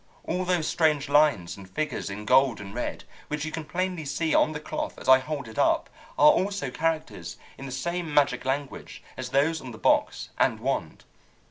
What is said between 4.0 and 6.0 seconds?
see on the cloth as I hold it up,